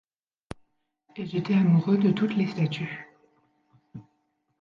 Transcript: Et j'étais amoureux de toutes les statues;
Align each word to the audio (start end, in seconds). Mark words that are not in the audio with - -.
Et 1.15 1.27
j'étais 1.27 1.53
amoureux 1.53 1.99
de 1.99 2.09
toutes 2.09 2.33
les 2.35 2.47
statues; 2.47 3.07